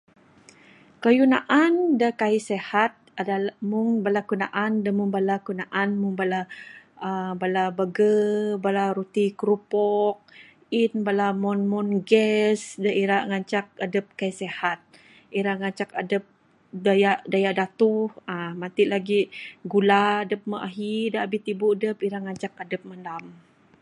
Kayuh 1.03 1.29
naan 1.33 1.73
da 2.01 2.09
kai'k 2.21 2.45
sehat, 2.51 2.91
adalah 3.21 3.55
mung 3.71 3.89
bala 4.05 4.21
kayuh 4.27 4.41
naan, 4.43 4.71
da 4.85 4.89
mung 4.97 5.11
bala 5.15 5.33
kayuh 5.45 5.59
naan 5.61 5.89
mung 6.01 6.15
bala, 6.21 6.39
aa.. 7.07 7.29
mung 7.29 7.39
bala 7.41 7.63
burger, 7.77 8.29
bala 8.65 8.83
ruti 8.97 9.25
kerupok, 9.39 10.15
enn 10.81 10.93
bala 11.07 11.25
mon 11.43 11.59
mon 11.71 11.89
gas, 12.11 12.61
da 12.83 12.89
ira 13.03 13.17
ngancak 13.29 13.67
adup 13.85 14.07
kai 14.19 14.31
sehat. 14.41 14.79
Ira 15.39 15.51
ngancak 15.61 15.89
adup 16.01 16.23
dayak, 16.85 17.19
dayak 17.31 17.55
datuh. 17.59 18.03
Aa.. 18.33 18.51
matik 18.61 18.89
lagi'k 18.93 19.29
gula 19.71 20.03
dup 20.29 20.41
moh 20.49 20.63
ahi 20.67 20.93
da 21.13 21.17
abih 21.25 21.43
tibu 21.47 21.67
adup 21.75 21.97
irak 22.07 22.21
ngancak 22.25 22.53
adup 22.63 22.81
mandam. 22.89 23.23